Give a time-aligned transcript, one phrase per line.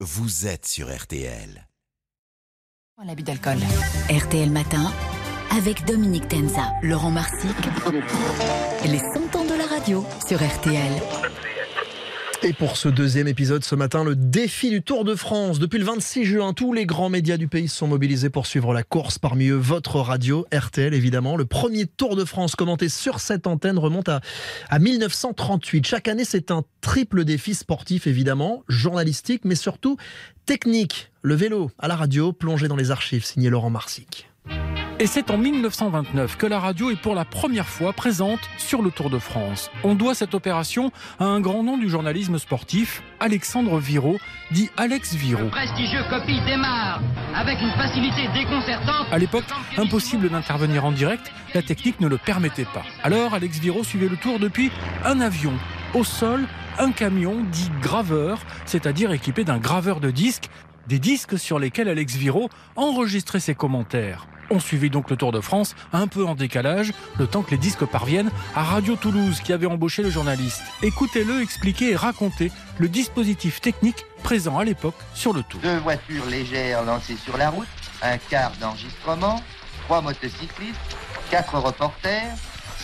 [0.00, 1.66] vous êtes sur RTL.
[3.18, 3.56] D'alcool.
[4.10, 4.92] RTL Matin,
[5.56, 7.56] avec Dominique Tenza, Laurent Marsic,
[8.84, 10.92] les 100 ans de la radio sur RTL.
[12.42, 15.58] Et pour ce deuxième épisode ce matin, le défi du Tour de France.
[15.58, 18.82] Depuis le 26 juin, tous les grands médias du pays sont mobilisés pour suivre la
[18.82, 19.18] course.
[19.18, 21.36] Parmi eux, votre radio, RTL évidemment.
[21.36, 24.20] Le premier Tour de France commenté sur cette antenne remonte à,
[24.68, 25.86] à 1938.
[25.86, 29.96] Chaque année, c'est un triple défi sportif évidemment, journalistique, mais surtout
[30.44, 31.10] technique.
[31.22, 34.28] Le vélo à la radio, plongé dans les archives, signé Laurent Marsic.
[34.98, 38.90] Et c'est en 1929 que la radio est pour la première fois présente sur le
[38.90, 39.70] Tour de France.
[39.84, 44.16] On doit cette opération à un grand nom du journalisme sportif, Alexandre Viro,
[44.52, 45.42] dit Alex Viro.
[45.42, 47.02] Le prestigieux copie démarre
[47.34, 49.06] avec une facilité déconcertante.
[49.12, 49.44] À l'époque,
[49.76, 52.84] impossible d'intervenir en direct, la technique ne le permettait pas.
[53.02, 54.70] Alors, Alex Viro suivait le tour depuis
[55.04, 55.52] un avion.
[55.92, 56.46] Au sol,
[56.78, 60.48] un camion dit graveur, c'est-à-dire équipé d'un graveur de disques,
[60.86, 64.26] des disques sur lesquels Alex Viro enregistrait ses commentaires.
[64.50, 67.58] On suivit donc le Tour de France un peu en décalage, le temps que les
[67.58, 70.62] disques parviennent à Radio Toulouse qui avait embauché le journaliste.
[70.82, 75.60] Écoutez-le expliquer et raconter le dispositif technique présent à l'époque sur le Tour.
[75.62, 77.66] Deux voitures légères lancées sur la route,
[78.02, 79.42] un quart d'enregistrement,
[79.84, 80.96] trois motocyclistes,
[81.30, 82.34] quatre reporters,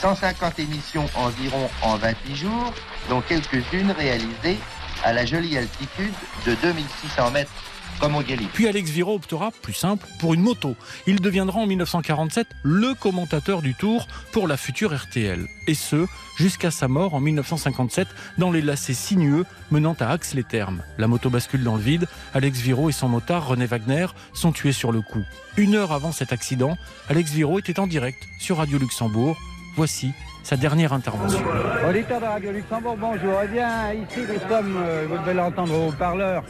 [0.00, 2.72] 150 émissions environ en 28 jours,
[3.08, 4.58] dont quelques-unes réalisées
[5.04, 6.12] à la jolie altitude
[6.46, 7.52] de 2600 mètres
[8.00, 8.22] comme au.
[8.52, 10.74] Puis Alex Viro optera, plus simple, pour une moto.
[11.06, 15.46] Il deviendra en 1947 le commentateur du Tour pour la future RTL.
[15.68, 20.82] Et ce, jusqu'à sa mort en 1957 dans les lacets sinueux menant à Axe-les-Thermes.
[20.98, 22.08] La moto bascule dans le vide.
[22.34, 25.22] Alex Viro et son motard René Wagner sont tués sur le coup.
[25.56, 26.76] Une heure avant cet accident,
[27.08, 29.38] Alex Viro était en direct sur Radio Luxembourg.
[29.76, 30.12] Voici
[30.42, 31.40] sa dernière intervention.
[31.88, 33.34] Auditeur de Radio Luxembourg, bonjour.
[33.44, 36.42] Eh bien, ici nous sommes, euh, vous devez l'entendre au parleur,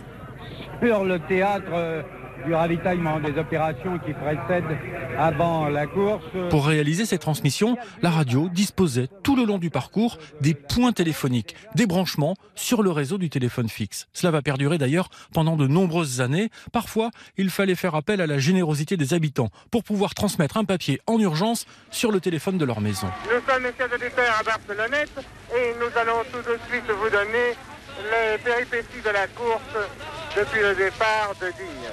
[0.83, 2.03] sur le théâtre euh,
[2.45, 4.77] du ravitaillement des opérations qui précèdent
[5.19, 6.25] avant la course.
[6.51, 11.55] Pour réaliser ces transmissions, la radio disposait tout le long du parcours des points téléphoniques,
[11.75, 14.09] des branchements sur le réseau du téléphone fixe.
[14.13, 16.51] Cela va perdurer d'ailleurs pendant de nombreuses années.
[16.73, 21.01] Parfois, il fallait faire appel à la générosité des habitants pour pouvoir transmettre un papier
[21.07, 23.09] en urgence sur le téléphone de leur maison.
[23.25, 25.13] Nous sommes, les auditeurs, à Barcelonnette
[25.55, 27.55] et nous allons tout de suite vous donner
[28.11, 29.77] les péripéties de la course
[30.37, 31.89] depuis le départ de Digne.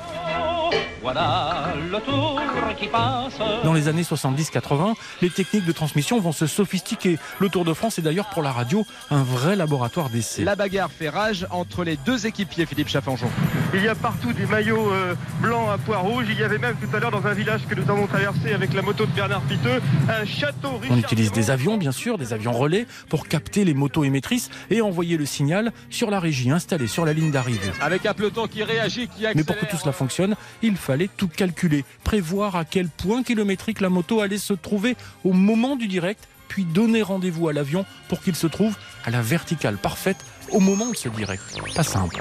[1.02, 2.40] Voilà le tour
[2.78, 3.38] qui passe.
[3.64, 7.18] Dans les années 70-80, les techniques de transmission vont se sophistiquer.
[7.40, 10.44] Le Tour de France est d'ailleurs pour la radio un vrai laboratoire d'essai.
[10.44, 13.30] La bagarre fait rage entre les deux équipiers, Philippe Chaffanjon.
[13.74, 16.26] Il y a partout des maillots euh, blancs à pois rouges.
[16.30, 18.74] Il y avait même tout à l'heure dans un village que nous avons traversé avec
[18.74, 22.34] la moto de Bernard Piteux, un château Richard On utilise des avions, bien sûr, des
[22.34, 26.88] avions relais, pour capter les motos émettrices et envoyer le signal sur la régie installée
[26.88, 27.72] sur la ligne d'arrivée.
[27.82, 29.34] Avec un peloton qui réagit, qui accélère.
[29.36, 33.80] Mais pour que tout cela fonctionne, il fallait tout calculer, prévoir à quel point kilométrique
[33.80, 38.22] la moto allait se trouver au moment du direct, puis donner rendez-vous à l'avion pour
[38.22, 40.18] qu'il se trouve à la verticale parfaite
[40.52, 41.42] au moment de ce direct.
[41.76, 42.18] Pas simple.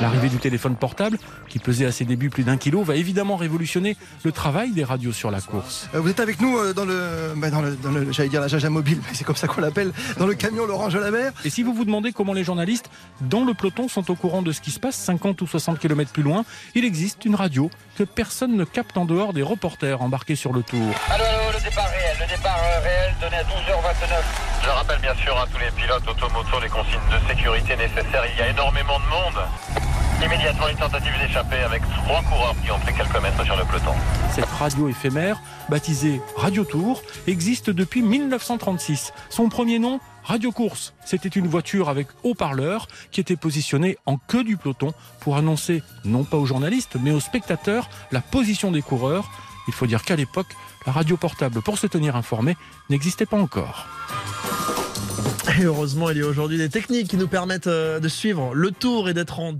[0.00, 3.96] L'arrivée du téléphone portable, qui pesait à ses débuts plus d'un kilo, va évidemment révolutionner
[4.24, 5.88] le travail des radios sur la course.
[5.94, 8.40] Euh, Vous êtes avec nous euh, dans le, bah, dans le, dans le j'allais dire
[8.40, 11.10] la Jaja mobile, mais c'est comme ça qu'on l'appelle, dans le camion l'Orange à la
[11.10, 11.32] mer.
[11.44, 14.52] Et si vous vous demandez comment les journalistes dans le peloton sont au courant de
[14.52, 16.44] ce qui se passe 50 ou 60 km plus loin,
[16.74, 20.62] il existe une radio que personne ne capte en dehors des reporters embarqués sur le
[20.62, 20.80] tour.
[21.10, 21.33] Allô, allô, le
[21.64, 24.22] départ réel, le départ euh, réel donné à 12h29.
[24.62, 28.24] Je rappelle bien sûr à tous les pilotes automotos les consignes de sécurité nécessaires.
[28.32, 29.42] Il y a énormément de monde.
[30.22, 33.92] Immédiatement une tentative d'échapper avec trois coureurs qui ont fait quelques mètres sur le peloton.
[34.30, 39.12] Cette radio éphémère, baptisée Radio Tour, existe depuis 1936.
[39.30, 40.94] Son premier nom, Radio Course.
[41.04, 46.24] C'était une voiture avec haut-parleur qui était positionnée en queue du peloton pour annoncer, non
[46.24, 49.30] pas aux journalistes, mais aux spectateurs, la position des coureurs.
[49.68, 50.54] Il faut dire qu'à l'époque,
[50.86, 52.56] la radio portable pour se tenir informé
[52.90, 53.86] n'existait pas encore.
[55.58, 58.70] Et heureusement, il y a aujourd'hui des techniques qui nous permettent euh, de suivre le
[58.70, 59.52] tour et d'être en